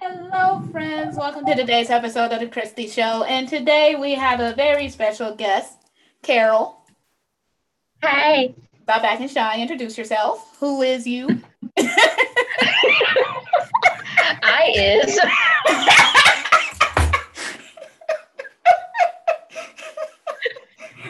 [0.00, 1.16] Hello, friends.
[1.16, 3.22] Welcome to today's episode of The Christy Show.
[3.22, 5.78] And today we have a very special guest,
[6.22, 6.85] Carol.
[8.02, 8.54] Hi.
[8.88, 9.60] And shy.
[9.60, 10.56] Introduce yourself.
[10.60, 11.42] Who is you?
[14.42, 15.18] I is.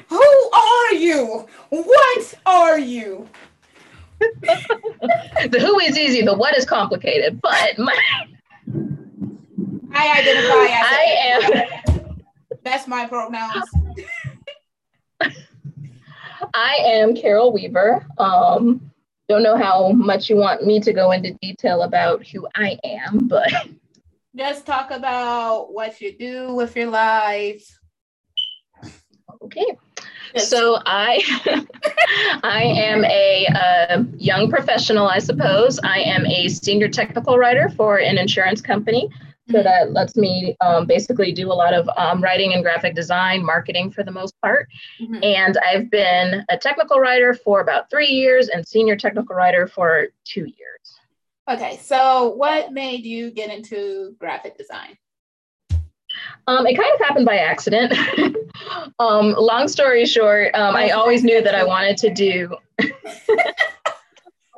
[0.08, 1.46] Who are you?
[1.68, 3.28] What are you?
[4.20, 7.40] the who is easy, the what is complicated.
[7.42, 7.94] But my
[9.92, 12.02] I identify as I am.
[12.64, 13.85] That's my pronouns.
[16.56, 18.06] I am Carol Weaver.
[18.16, 18.90] Um,
[19.28, 23.28] don't know how much you want me to go into detail about who I am,
[23.28, 23.52] but
[24.36, 27.78] Just talk about what you do with your life.
[29.42, 29.66] okay.
[30.36, 31.22] So I,
[32.42, 35.78] I am a uh, young professional, I suppose.
[35.82, 39.10] I am a senior technical writer for an insurance company.
[39.48, 43.44] So that lets me um, basically do a lot of um, writing and graphic design,
[43.44, 44.66] marketing for the most part.
[45.00, 45.24] Mhm.
[45.24, 50.08] And I've been a technical writer for about three years and senior technical writer for
[50.24, 50.98] two years.
[51.48, 54.98] Okay, so what made you get into graphic design?
[56.48, 57.92] Um, it kind of happened by accident.
[58.98, 62.56] um, long story short, um, I always knew that I wanted to do.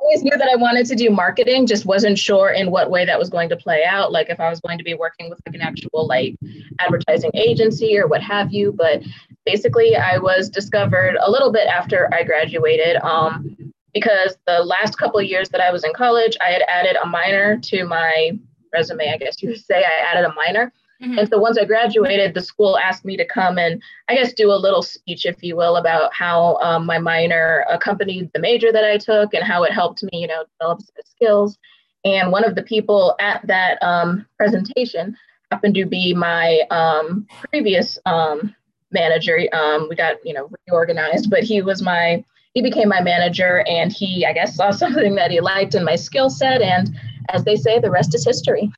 [0.09, 3.19] always knew that I wanted to do marketing, just wasn't sure in what way that
[3.19, 4.11] was going to play out.
[4.11, 6.35] Like if I was going to be working with like an actual like
[6.79, 8.73] advertising agency or what have you.
[8.75, 9.03] But
[9.45, 12.97] basically, I was discovered a little bit after I graduated.
[12.97, 13.55] Um,
[13.93, 17.57] because the last couple years that I was in college, I had added a minor
[17.57, 18.31] to my
[18.71, 19.11] resume.
[19.11, 20.71] I guess you would say I added a minor.
[21.01, 21.17] Mhm.
[21.17, 24.51] And so once I graduated, the school asked me to come and I guess do
[24.51, 28.83] a little speech, if you will, about how um, my minor accompanied the major that
[28.83, 31.57] I took and how it helped me, you know, develop skills.
[32.03, 35.15] And one of the people at that um, presentation
[35.51, 38.53] happened to be my um, previous um,
[38.91, 39.39] manager.
[39.53, 42.23] Um, we got, you know, reorganized, but he was my,
[42.53, 45.95] he became my manager and he, I guess, saw something that he liked in my
[45.95, 46.61] skill set.
[46.61, 46.89] And
[47.29, 48.71] as they say, the rest is history.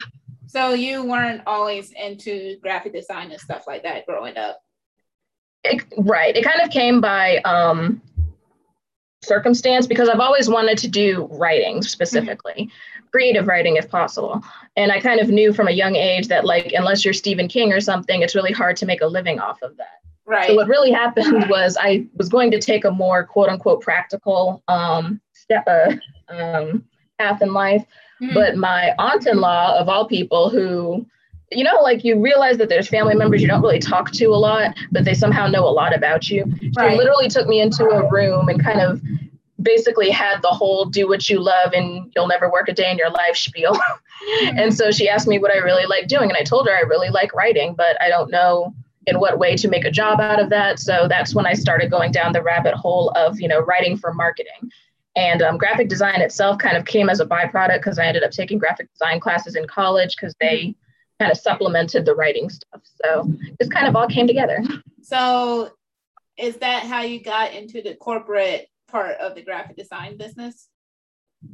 [0.51, 4.61] So you weren't always into graphic design and stuff like that growing up.
[5.63, 6.35] It, right.
[6.35, 8.01] It kind of came by um,
[9.23, 12.69] circumstance because I've always wanted to do writing specifically,
[13.11, 14.43] creative writing if possible.
[14.75, 17.71] And I kind of knew from a young age that, like, unless you're Stephen King
[17.71, 20.01] or something, it's really hard to make a living off of that.
[20.25, 20.47] Right.
[20.47, 24.63] So what really happened was I was going to take a more quote unquote practical
[24.67, 25.93] um, step uh,
[26.27, 26.83] um,
[27.17, 27.85] path in life,
[28.33, 28.59] But mm-hmm.
[28.59, 31.05] my aunt-in-law of all people who
[31.51, 34.37] you know like you realize that there's family members you don't really talk to a
[34.37, 36.45] lot but they somehow know a lot about you.
[36.61, 36.95] She Right.
[36.97, 39.01] literally took me into a room and kind of
[39.61, 42.97] basically had the whole do what you love and you'll never work a day in
[42.97, 43.77] your life spiel.
[44.43, 46.81] And so she asked me what i really like doing and i told her i
[46.81, 48.71] really like writing but i don't know
[49.07, 50.79] in what way to make a job out of that.
[50.79, 54.13] So that's when i started going down the rabbit hole of you know writing for
[54.13, 54.69] marketing
[55.15, 58.31] and um, graphic design itself kind of came as a byproduct because I ended up
[58.31, 60.75] taking graphic design classes in college because they
[61.19, 62.81] kind of supplemented the writing stuff.
[63.03, 64.63] So this kind of all came together.
[65.03, 65.71] So
[66.37, 70.67] is that how you got into the corporate part of the graphic design business?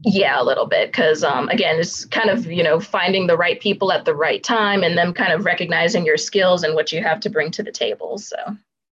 [0.04, 3.60] Yeah, a little bit because um, again, it's kind of you know finding the right
[3.60, 7.02] people at the right time and them kind of recognizing your skills and what you
[7.02, 8.18] have to bring to the table.
[8.18, 8.38] So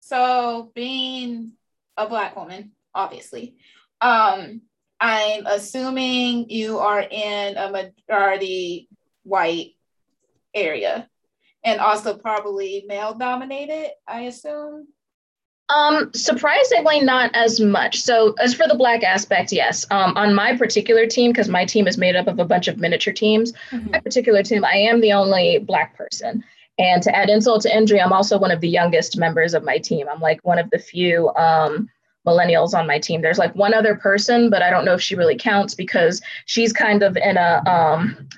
[0.00, 1.52] So being
[1.96, 3.56] a black woman, obviously,
[4.00, 4.62] um,
[5.00, 8.88] I'm assuming you are in a majority
[9.22, 9.74] white
[10.54, 11.08] area
[11.64, 14.88] and also probably male dominated, I assume.
[15.68, 18.00] Um, surprisingly, not as much.
[18.00, 19.86] So, as for the black aspect, yes.
[19.90, 22.78] Um, on my particular team, because my team is made up of a bunch of
[22.78, 23.52] miniature teams,
[23.90, 26.42] my particular team, I am the only black person.
[26.78, 29.78] And to add insult to injury, I'm also one of the youngest members of my
[29.78, 30.08] team.
[30.10, 31.88] I'm like one of the few um,
[32.26, 33.22] millennials on my team.
[33.22, 36.72] There's like one other person, but I don't know if she really counts because she's
[36.72, 38.28] kind of in a um,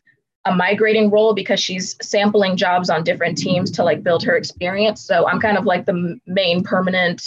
[0.45, 5.01] a migrating role because she's sampling jobs on different teams to like build her experience.
[5.01, 7.23] So I'm kind of like the main permanent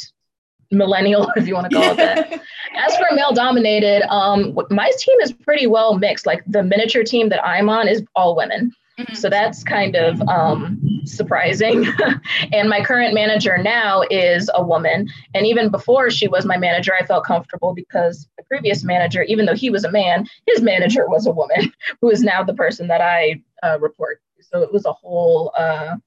[0.72, 2.32] millennial, if you want to call it that.
[2.76, 6.26] As for male dominated, um, my team is pretty well mixed.
[6.26, 8.74] Like the miniature team that I'm on is all women.
[8.98, 9.14] Mm-hmm.
[9.16, 11.86] So that's kind of um, surprising.
[12.54, 15.10] and my current manager now is a woman.
[15.34, 19.46] And even before she was my manager, I felt comfortable because the previous manager, even
[19.46, 22.88] though he was a man, his manager was a woman who is now the person
[22.88, 24.44] that I uh, report to.
[24.44, 25.98] So it was a whole, uh,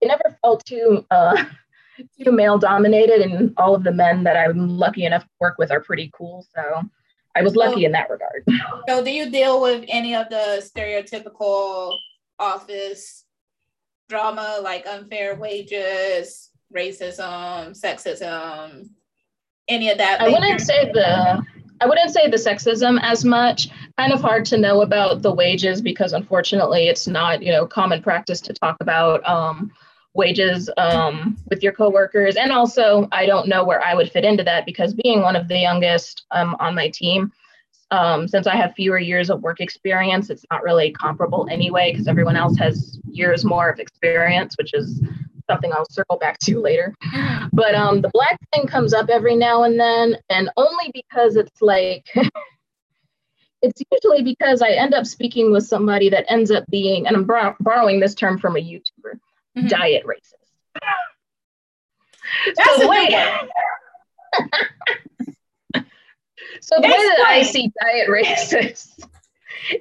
[0.00, 1.06] it never felt too.
[1.10, 1.44] Uh,
[2.20, 5.70] too male dominated and all of the men that I'm lucky enough to work with
[5.70, 6.44] are pretty cool.
[6.52, 6.82] So
[7.36, 8.44] I was lucky so, in that regard.
[8.88, 11.96] So do you deal with any of the stereotypical
[12.38, 13.24] office
[14.08, 18.88] drama like unfair wages, racism, sexism,
[19.68, 20.20] any of that?
[20.20, 21.44] I wouldn't say the
[21.80, 23.68] I wouldn't say the sexism as much.
[23.98, 28.02] Kind of hard to know about the wages because unfortunately it's not, you know, common
[28.02, 29.72] practice to talk about um,
[30.14, 32.36] wages um, with your coworkers.
[32.36, 35.48] And also, I don't know where I would fit into that because being one of
[35.48, 37.32] the youngest um, on my team,
[37.94, 42.08] um, since I have fewer years of work experience, it's not really comparable anyway because
[42.08, 45.00] everyone else has years more of experience, which is
[45.48, 46.94] something I'll circle back to later.
[47.52, 51.62] But um, the black thing comes up every now and then, and only because it's
[51.62, 52.06] like,
[53.62, 57.24] it's usually because I end up speaking with somebody that ends up being, and I'm
[57.24, 59.18] bor- borrowing this term from a YouTuber
[59.56, 59.66] mm-hmm.
[59.68, 60.32] diet racist.
[62.56, 63.14] That's so the way,
[66.60, 69.06] so the way that I see diet racists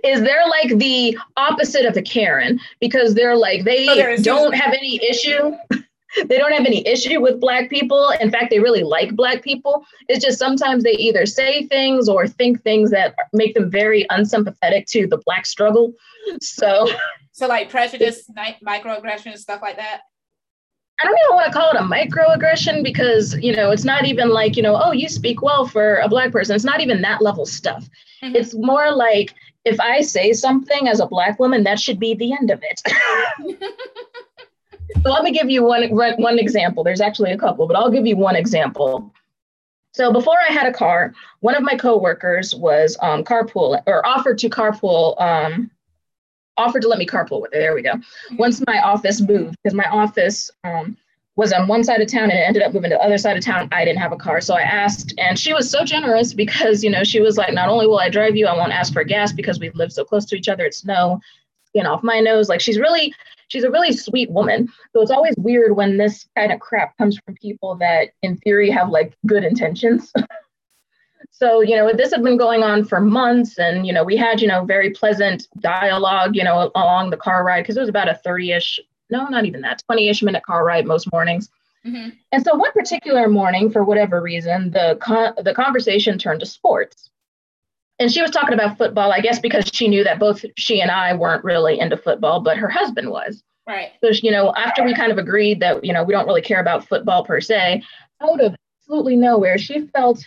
[0.03, 4.73] is they're like the opposite of a Karen because they're like they oh, don't have
[4.73, 5.53] any issue.
[6.27, 8.11] they don't have any issue with black people.
[8.21, 9.83] In fact, they really like black people.
[10.07, 14.85] It's just sometimes they either say things or think things that make them very unsympathetic
[14.87, 15.93] to the black struggle.
[16.39, 16.87] So
[17.31, 18.29] so like prejudice,
[18.65, 20.01] microaggression, stuff like that.
[21.03, 24.29] I don't even want to call it a microaggression because you know it's not even
[24.29, 26.55] like you know oh you speak well for a black person.
[26.55, 27.89] It's not even that level stuff.
[28.23, 28.35] Mm-hmm.
[28.35, 29.33] It's more like
[29.65, 32.81] if I say something as a black woman, that should be the end of it.
[35.03, 36.85] so let me give you one one example.
[36.85, 39.11] There's actually a couple, but I'll give you one example.
[39.93, 44.39] So before I had a car, one of my coworkers was um, carpool or offered
[44.39, 45.69] to carpool um,
[46.57, 47.59] offered to let me carpool with her.
[47.59, 47.93] There we go.
[48.37, 50.97] Once my office moved, because my office um,
[51.35, 53.35] was on one side of town and it ended up moving to the other side
[53.37, 53.67] of town.
[53.71, 54.39] I didn't have a car.
[54.39, 57.69] So I asked, and she was so generous because, you know, she was like, not
[57.69, 60.25] only will I drive you, I won't ask for gas because we live so close
[60.25, 60.63] to each other.
[60.65, 61.19] It's no
[61.67, 62.49] skin off my nose.
[62.49, 63.13] Like she's really,
[63.47, 64.69] she's a really sweet woman.
[64.93, 68.69] So it's always weird when this kind of crap comes from people that in theory
[68.69, 70.13] have like good intentions.
[71.43, 74.39] So, you know, this had been going on for months and, you know, we had,
[74.39, 78.07] you know, very pleasant dialogue, you know, along the car ride because it was about
[78.07, 78.79] a 30 ish,
[79.09, 81.49] no, not even that, 20 ish minute car ride most mornings.
[81.85, 82.11] Mm-hmm.
[82.31, 87.09] And so one particular morning, for whatever reason, the, con- the conversation turned to sports.
[87.99, 90.91] And she was talking about football, I guess, because she knew that both she and
[90.91, 93.43] I weren't really into football, but her husband was.
[93.67, 93.91] Right.
[94.01, 96.61] So, you know, after we kind of agreed that, you know, we don't really care
[96.61, 97.83] about football per se,
[98.21, 100.23] out of absolutely nowhere, she felt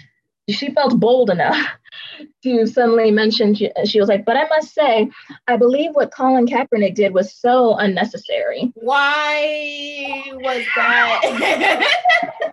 [0.49, 1.57] she felt bold enough
[2.43, 5.11] to suddenly mention she, she, was like but i must say
[5.49, 8.73] i believe what colin kaepernick did was so unnecessary.
[8.75, 12.53] Why was that?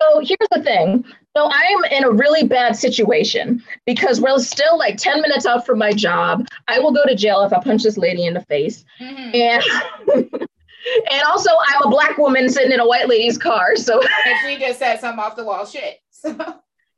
[0.00, 1.04] So here's the thing.
[1.36, 5.78] So i'm in a really bad situation because we're still like 10 minutes out from
[5.78, 6.46] my job.
[6.68, 8.84] I will go to jail if i punch this lady in the face.
[9.00, 9.34] Mm-hmm.
[10.14, 10.40] and
[11.10, 13.76] and also, I'm a black woman sitting in a white lady's car.
[13.76, 16.00] So and she just said some off the wall shit.
[16.10, 16.36] So.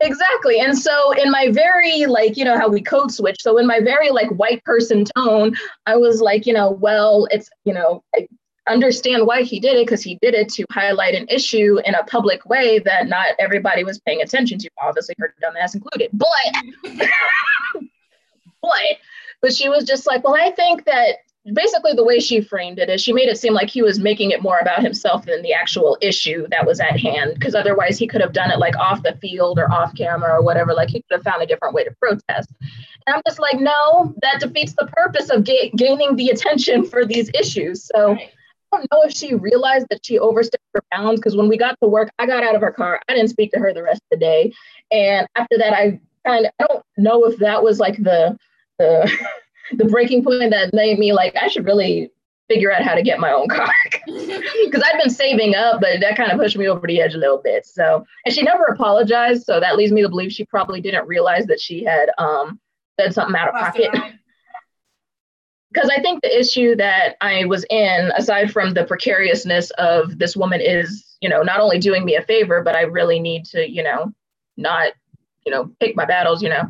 [0.00, 0.60] Exactly.
[0.60, 3.36] And so in my very like, you know, how we code switch.
[3.40, 5.54] So in my very like white person tone,
[5.84, 8.26] I was like, you know, well, it's, you know, I
[8.66, 12.04] understand why he did it because he did it to highlight an issue in a
[12.04, 16.08] public way that not everybody was paying attention to, obviously her dumbass included.
[16.12, 16.28] But
[18.62, 18.70] but
[19.42, 21.16] but she was just like, well, I think that
[21.54, 24.30] basically the way she framed it is she made it seem like he was making
[24.30, 28.06] it more about himself than the actual issue that was at hand because otherwise he
[28.06, 31.00] could have done it like off the field or off camera or whatever like he
[31.02, 32.50] could have found a different way to protest
[33.06, 37.06] and i'm just like no that defeats the purpose of ga- gaining the attention for
[37.06, 38.30] these issues so right.
[38.72, 41.76] I don't know if she realized that she overstepped her bounds because when we got
[41.82, 43.00] to work, I got out of her car.
[43.08, 44.52] I didn't speak to her the rest of the day.
[44.92, 48.38] And after that, I kind of I don't know if that was like the
[48.78, 49.10] the
[49.72, 52.10] the breaking point that made me like I should really
[52.50, 53.72] figure out how to get my own car
[54.06, 57.18] because I'd been saving up, but that kind of pushed me over the edge a
[57.18, 57.64] little bit.
[57.64, 61.46] So, and she never apologized, so that leads me to believe she probably didn't realize
[61.46, 62.58] that she had um,
[62.98, 63.90] said something out of pocket.
[65.72, 70.36] Because I think the issue that I was in, aside from the precariousness of this
[70.36, 73.70] woman, is you know not only doing me a favor, but I really need to
[73.70, 74.12] you know
[74.56, 74.92] not
[75.46, 76.68] you know pick my battles, you know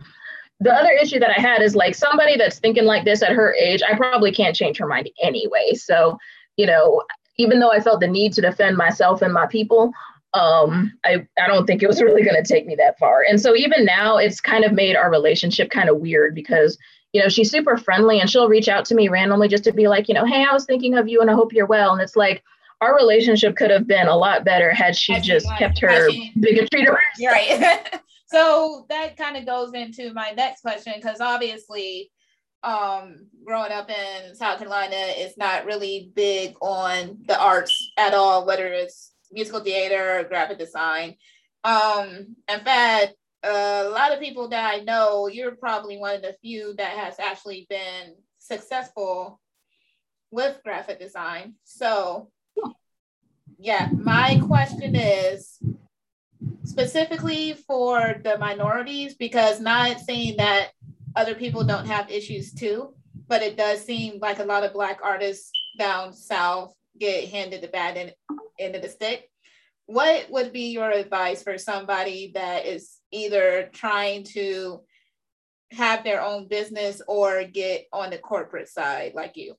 [0.61, 3.55] the other issue that I had is like somebody that's thinking like this at her
[3.55, 5.73] age, I probably can't change her mind anyway.
[5.75, 6.19] So,
[6.57, 7.03] you know,
[7.39, 9.93] even though I felt the need to defend myself and my people,
[10.35, 13.25] um, I, I don't think it was really going to take me that far.
[13.29, 16.77] And so even now, it's kind of made our relationship kind of weird because,
[17.15, 19.89] you know, she's super friendly and she'll reach out to me randomly just to be
[19.89, 21.93] like, you know, hey, I was thinking of you and I hope you're well.
[21.93, 22.45] And it's like,
[22.83, 26.85] our relationship could have been a lot better had she had just kept her bigotry
[26.85, 27.33] to herself.
[27.33, 28.01] Right.
[28.31, 32.11] so that kind of goes into my next question because obviously
[32.63, 38.47] um growing up in south carolina is not really big on the arts at all
[38.47, 41.17] whether it's musical theater or graphic design.
[41.65, 46.37] Um in fact a lot of people that i know you're probably one of the
[46.43, 49.41] few that has actually been successful
[50.31, 51.55] with graphic design.
[51.65, 52.31] So
[53.59, 55.59] yeah my question is
[56.65, 60.71] specifically for the minorities because not saying that
[61.17, 62.95] other people don't have issues too,
[63.29, 67.69] but it does seem like a lot of black artists down south get handed the
[67.69, 68.15] bad end,
[68.59, 69.29] end of the stick.
[69.87, 74.83] What would be your advice for somebody that is either trying to
[75.73, 79.55] have their own business or get on the corporate side like you?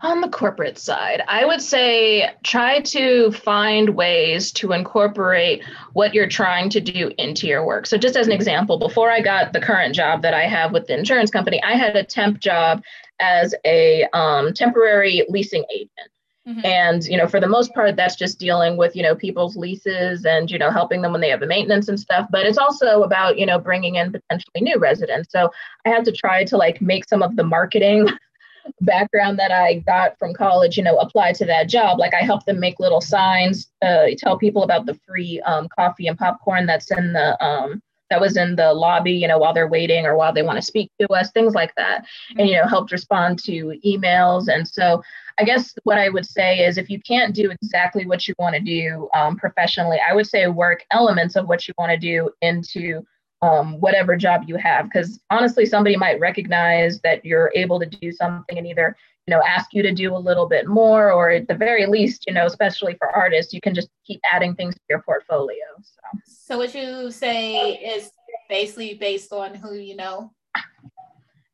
[0.00, 6.28] On the corporate side, I would say try to find ways to incorporate what you're
[6.28, 7.86] trying to do into your work.
[7.86, 10.88] So, just as an example, before I got the current job that I have with
[10.88, 12.82] the insurance company, I had a temp job
[13.20, 16.10] as a um, temporary leasing agent.
[16.46, 16.66] Mm-hmm.
[16.66, 20.26] And, you know, for the most part, that's just dealing with, you know, people's leases
[20.26, 22.28] and, you know, helping them when they have the maintenance and stuff.
[22.30, 25.32] But it's also about, you know, bringing in potentially new residents.
[25.32, 25.50] So
[25.86, 28.08] I had to try to like make some of the marketing
[28.80, 31.98] background that I got from college, you know, apply to that job.
[31.98, 36.06] Like I help them make little signs, uh, tell people about the free um, coffee
[36.06, 39.68] and popcorn that's in the um, that was in the lobby, you know, while they're
[39.68, 42.04] waiting or while they want to speak to us, things like that,
[42.38, 44.48] and you know, helped respond to emails.
[44.48, 45.02] And so,
[45.38, 48.54] I guess what I would say is, if you can't do exactly what you want
[48.54, 52.30] to do um, professionally, I would say work elements of what you want to do
[52.40, 53.04] into
[53.44, 54.86] um, whatever job you have.
[54.86, 58.96] Because honestly, somebody might recognize that you're able to do something and either
[59.26, 62.24] you know ask you to do a little bit more, or at the very least,
[62.26, 65.66] you know, especially for artists, you can just keep adding things to your portfolio.
[65.82, 68.10] So, so what you say is
[68.48, 70.32] basically based on who you know.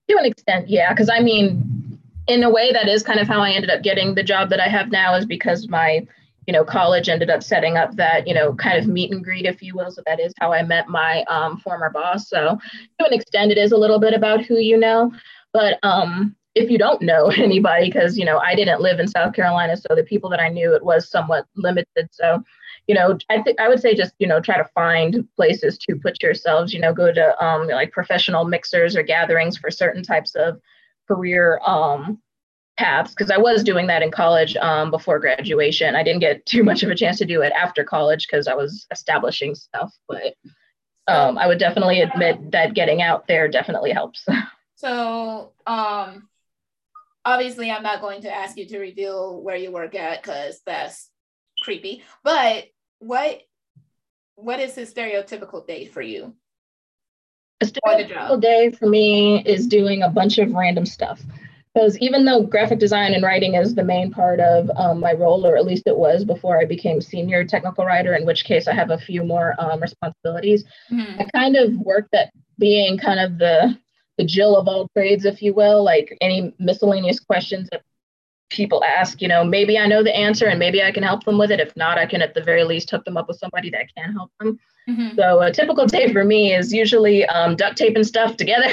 [0.09, 0.93] To an extent, yeah.
[0.93, 4.15] Because I mean, in a way, that is kind of how I ended up getting
[4.15, 6.07] the job that I have now, is because my
[6.51, 9.47] you know, college ended up setting up that, you know, kind of meet and greet,
[9.47, 9.93] if you will.
[9.93, 12.29] So that is how I met my um, former boss.
[12.29, 12.59] So
[12.99, 15.13] to an extent, it is a little bit about who you know.
[15.53, 19.33] But um, if you don't know anybody, because, you know, I didn't live in South
[19.33, 22.09] Carolina, so the people that I knew, it was somewhat limited.
[22.11, 22.43] So,
[22.89, 26.01] you know, I think I would say just, you know, try to find places to
[26.03, 30.35] put yourselves, you know, go to um, like professional mixers or gatherings for certain types
[30.35, 30.61] of
[31.07, 32.21] career um,
[32.81, 35.95] paths because I was doing that in college um, before graduation.
[35.95, 38.55] I didn't get too much of a chance to do it after college because I
[38.55, 40.35] was establishing stuff, but
[41.07, 44.27] um, I would definitely admit that getting out there definitely helps.
[44.77, 46.27] So, um,
[47.23, 51.11] obviously, I'm not going to ask you to reveal where you work at because that's
[51.63, 52.03] creepy.
[52.25, 52.65] But
[52.99, 53.43] what
[54.37, 56.35] what is a stereotypical day for you?
[57.61, 61.21] A stereotypical day for me is doing a bunch of random stuff
[61.75, 65.47] because even though graphic design and writing is the main part of um, my role,
[65.47, 68.75] or at least it was before I became senior technical writer, in which case I
[68.75, 71.21] have a few more um, responsibilities, mm-hmm.
[71.21, 73.79] I kind of worked at being kind of the
[74.19, 77.83] the Jill of all trades, if you will, like any miscellaneous questions that
[78.51, 81.39] people ask, you know, maybe I know the answer and maybe I can help them
[81.39, 81.61] with it.
[81.61, 84.13] If not, I can at the very least hook them up with somebody that can
[84.13, 84.59] help them.
[84.89, 85.17] Mm-hmm.
[85.17, 88.69] So a typical day for me is usually um, duct taping stuff together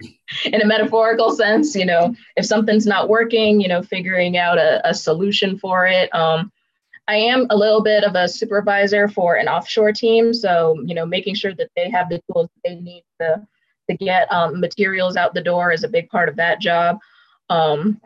[0.44, 1.74] in a metaphorical sense.
[1.74, 6.14] You know, if something's not working, you know, figuring out a, a solution for it.
[6.14, 6.52] Um,
[7.08, 11.04] I am a little bit of a supervisor for an offshore team, so you know,
[11.04, 13.46] making sure that they have the tools they need to
[13.90, 16.98] to get um, materials out the door is a big part of that job.
[17.50, 18.00] Um,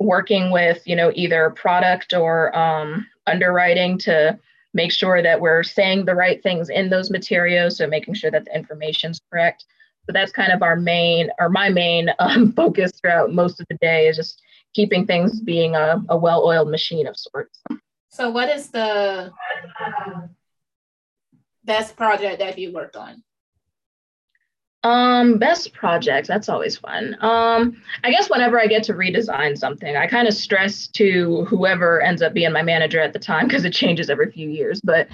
[0.00, 4.38] working with you know either product or um, underwriting to
[4.74, 8.44] make sure that we're saying the right things in those materials so making sure that
[8.44, 9.64] the information is correct.
[10.06, 13.76] So that's kind of our main or my main um, focus throughout most of the
[13.76, 14.42] day is just
[14.74, 17.60] keeping things being a, a well-oiled machine of sorts.
[18.10, 19.32] So what is the
[21.64, 23.22] best project that you worked on
[24.84, 27.16] Um, best projects, that's always fun.
[27.20, 32.00] Um, I guess whenever I get to redesign something, I kind of stress to whoever
[32.00, 34.80] ends up being my manager at the time because it changes every few years.
[34.82, 35.08] But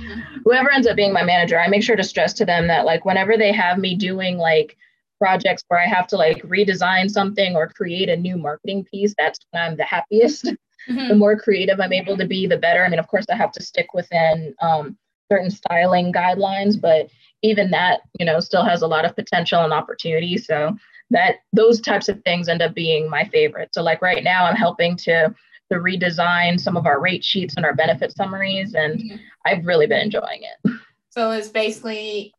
[0.44, 3.06] whoever ends up being my manager, I make sure to stress to them that like
[3.06, 4.76] whenever they have me doing like
[5.18, 9.38] projects where I have to like redesign something or create a new marketing piece, that's
[9.50, 10.50] when I'm the happiest.
[10.86, 11.08] Mm-hmm.
[11.08, 12.84] the more creative I'm able to be, the better.
[12.84, 14.98] I mean, of course, I have to stick within um,
[15.30, 17.08] certain styling guidelines, but
[17.42, 20.38] even that, you know, still has a lot of potential and opportunity.
[20.38, 20.76] So
[21.10, 23.70] that those types of things end up being my favorite.
[23.72, 25.34] So like right now, I'm helping to
[25.72, 29.16] to redesign some of our rate sheets and our benefit summaries, and mm-hmm.
[29.46, 30.72] I've really been enjoying it.
[31.10, 32.34] So it's basically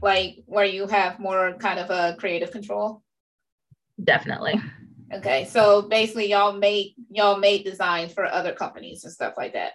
[0.00, 3.02] like where you have more kind of a creative control.
[4.02, 4.54] Definitely.
[5.12, 9.72] Okay, so basically, y'all make y'all made designs for other companies and stuff like that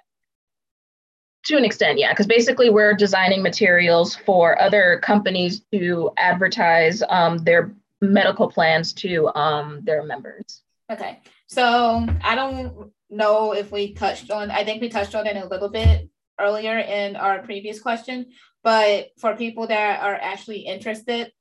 [1.46, 7.38] to an extent yeah because basically we're designing materials for other companies to advertise um,
[7.40, 10.62] their medical plans to um, their members.
[10.92, 15.38] Okay so i don't know if we touched on i think we touched on it
[15.38, 16.10] a little bit
[16.40, 18.26] earlier in our previous question
[18.64, 21.32] but for people that are actually interested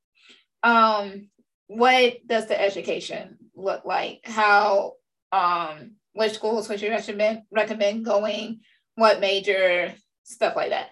[0.65, 1.29] um,
[1.69, 4.21] what does the education look like?
[4.25, 4.95] How
[5.31, 8.61] um, which schools would you recommend recommend going
[8.97, 10.91] what major, stuff like that.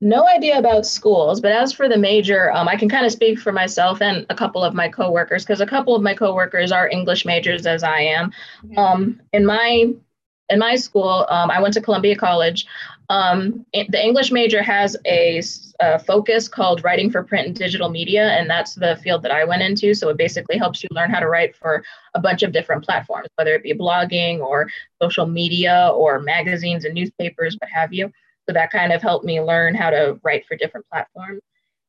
[0.00, 3.38] No idea about schools, but as for the major, um, I can kind of speak
[3.38, 6.90] for myself and a couple of my coworkers because a couple of my coworkers are
[6.90, 8.30] English majors as I am.
[8.76, 9.94] Um, in my
[10.50, 12.66] in my school, um, I went to Columbia College.
[13.10, 15.42] Um, the English major has a,
[15.80, 19.44] a, focus called writing for print and digital media, and that's the field that I
[19.44, 19.92] went into.
[19.92, 21.84] So it basically helps you learn how to write for
[22.14, 24.68] a bunch of different platforms, whether it be blogging or
[25.02, 28.10] social media or magazines and newspapers, what have you.
[28.46, 31.42] So that kind of helped me learn how to write for different platforms.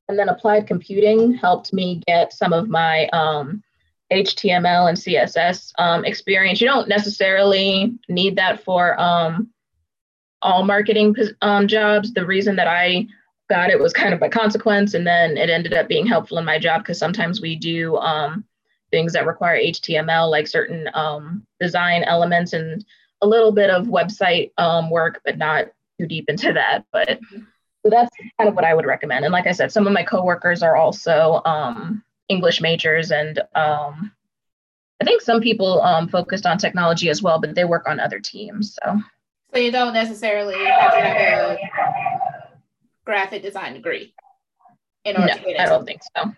[0.08, 3.64] And then applied computing helped me get some of my um,
[4.12, 6.62] HTML and CSS um, experience.
[6.62, 9.50] You don't necessarily need that for um,
[10.42, 12.14] all marketing um, jobs.
[12.14, 13.08] The reason that I
[13.50, 16.46] got it was kind of by consequence, and then it ended up being helpful in
[16.46, 18.44] my job because sometimes we do um,
[18.92, 22.86] things that require HTML, like certain um, design elements and
[23.22, 25.68] a little bit of website um, work, but not
[26.00, 26.86] too deep into that.
[26.92, 29.26] But so that's kind of what I would recommend.
[29.26, 34.12] And like I said, some of my coworkers are also um, English majors, and um,
[35.02, 38.78] I think some people focused on technology as well, but they work on other teams.
[38.84, 39.00] So.
[39.56, 41.58] So you don't necessarily have to have a
[43.06, 44.14] graphic design degree
[45.06, 46.34] in order no, to get I don't think so.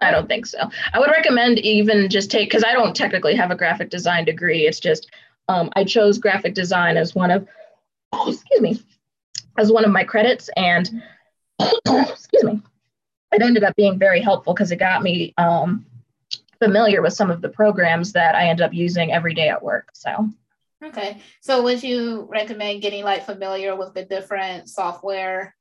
[0.00, 0.70] I don't think so.
[0.92, 4.68] I would recommend even just take because I don't technically have a graphic design degree.
[4.68, 5.10] It's just
[5.48, 7.48] um, I chose graphic design as one of
[8.12, 8.80] oh, excuse me
[9.58, 11.02] as one of my credits, and
[11.58, 12.62] excuse me,
[13.32, 15.84] it ended up being very helpful because it got me um,
[16.60, 19.88] familiar with some of the programs that I end up using every day at work.
[19.94, 20.30] So
[20.82, 21.20] Okay.
[21.40, 25.54] So would you recommend getting like familiar with the different software?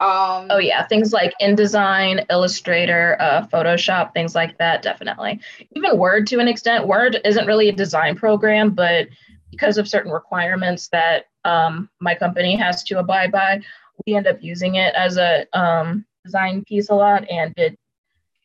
[0.00, 5.40] Um, oh yeah, things like InDesign, Illustrator, uh, Photoshop, things like that, definitely.
[5.72, 6.86] Even Word to an extent.
[6.86, 9.08] Word isn't really a design program, but
[9.50, 13.60] because of certain requirements that um, my company has to abide by,
[14.06, 17.78] we end up using it as a um, design piece a lot, and it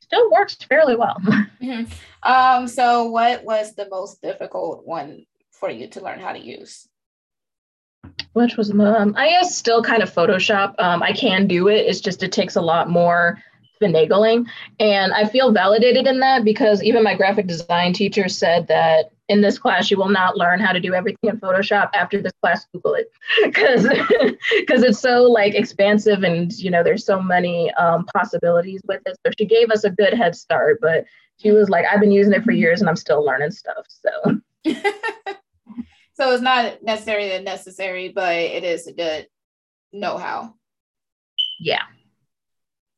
[0.02, 1.16] still works fairly well.
[1.62, 1.84] mm-hmm.
[2.24, 5.26] um, so, what was the most difficult one
[5.60, 6.88] for you to learn how to use?
[8.34, 10.76] Which was um, I guess still kind of Photoshop.
[10.78, 11.86] Um, I can do it.
[11.88, 13.42] It's just it takes a lot more
[13.82, 14.46] finagling,
[14.80, 19.42] and I feel validated in that because even my graphic design teacher said that in
[19.42, 21.90] this class you will not learn how to do everything in Photoshop.
[21.94, 23.12] After this class, Google it
[23.44, 23.88] because
[24.60, 29.18] because it's so like expansive and you know there's so many um, possibilities with it.
[29.26, 31.06] So she gave us a good head start, but
[31.38, 33.86] she was like, I've been using it for years and I'm still learning stuff.
[33.88, 34.42] So.
[36.16, 39.28] So it's not necessarily necessary, but it is a good
[39.92, 40.54] know-how.
[41.60, 41.84] Yeah.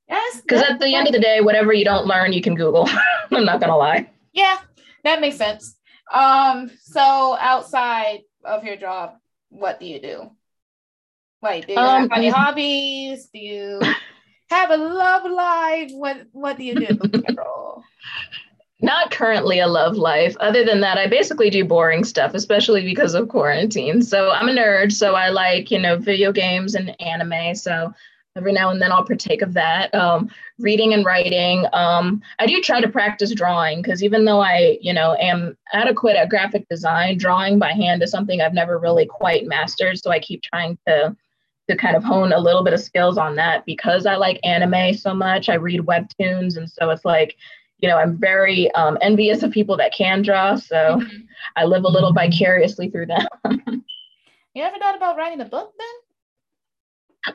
[0.07, 0.41] Yes.
[0.41, 2.87] Because at the end of the day, whatever you don't learn, you can Google.
[3.31, 4.09] I'm not gonna lie.
[4.33, 4.57] Yeah,
[5.03, 5.75] that makes sense.
[6.13, 7.01] Um, so
[7.39, 9.15] outside of your job,
[9.49, 10.31] what do you do?
[11.41, 13.29] Like, do you um, have any hobbies?
[13.33, 13.81] Do you
[14.49, 15.91] have a love life?
[15.91, 16.87] What What do you do,
[18.81, 20.35] not currently a love life.
[20.39, 24.01] Other than that, I basically do boring stuff, especially because of quarantine.
[24.01, 27.55] So I'm a nerd, so I like, you know, video games and anime.
[27.55, 27.93] So
[28.35, 29.93] every now and then I'll partake of that.
[29.95, 31.65] Um, reading and writing.
[31.73, 36.15] Um, I do try to practice drawing because even though I, you know, am adequate
[36.15, 39.97] at graphic design, drawing by hand is something I've never really quite mastered.
[39.97, 41.15] So I keep trying to
[41.69, 44.93] to kind of hone a little bit of skills on that because I like anime
[44.93, 45.49] so much.
[45.49, 47.35] I read webtoons, and so it's like,
[47.79, 50.55] you know, I'm very um, envious of people that can draw.
[50.55, 51.17] So mm-hmm.
[51.55, 53.27] I live a little vicariously through them.
[54.53, 55.87] you ever thought about writing a book then?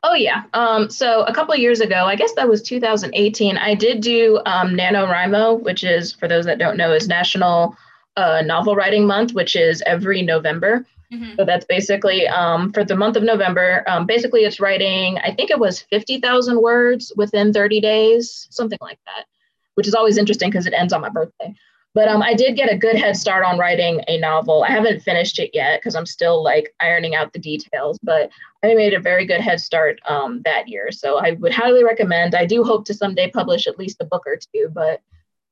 [0.03, 0.45] Oh yeah.
[0.55, 3.57] Um, so a couple of years ago, I guess that was 2018.
[3.57, 7.77] I did do um, NaNoWriMo, which is for those that don't know, is National
[8.17, 10.87] uh, Novel Writing Month, which is every November.
[11.13, 11.35] Mm-hmm.
[11.37, 13.85] So that's basically um, for the month of November.
[13.87, 18.99] Um, basically, it's writing, I think it was 50,000 words within 30 days, something like
[19.07, 19.27] that,
[19.75, 21.55] which is always interesting because it ends on my birthday.
[21.95, 24.65] But um, I did get a good head start on writing a novel.
[24.65, 28.31] I haven't finished it yet because I'm still like ironing out the details, but
[28.65, 30.91] I made a very good head start um, that year.
[30.91, 32.35] So I would highly recommend.
[32.35, 34.95] I do hope to someday publish at least a book or two, but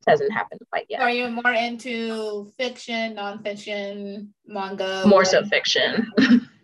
[0.07, 1.03] it hasn't happened quite yet.
[1.03, 5.03] Are you more into fiction, nonfiction, manga?
[5.07, 6.11] More so fiction.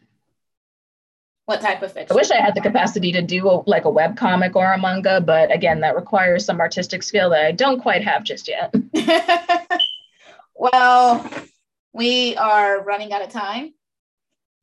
[1.47, 2.15] what type of fiction?
[2.15, 4.79] I wish I had the capacity to do a, like a web comic or a
[4.79, 8.75] manga, but again, that requires some artistic skill that I don't quite have just yet.
[10.55, 11.29] well,
[11.93, 13.73] we are running out of time.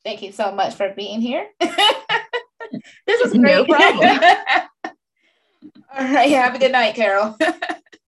[0.04, 1.48] Thank you so much for being here.
[1.60, 3.41] this is great.
[3.41, 4.19] No problem.
[5.96, 6.32] All right.
[6.32, 7.38] Have a good night, Carol.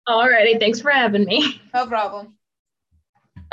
[0.09, 1.61] Alrighty, thanks for having me.
[1.75, 2.36] No problem.